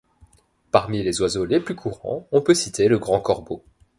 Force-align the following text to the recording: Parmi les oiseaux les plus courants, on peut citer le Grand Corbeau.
Parmi 0.71 1.03
les 1.03 1.21
oiseaux 1.21 1.45
les 1.45 1.59
plus 1.59 1.75
courants, 1.75 2.27
on 2.31 2.41
peut 2.41 2.55
citer 2.55 2.87
le 2.87 2.97
Grand 2.97 3.21
Corbeau. 3.21 3.63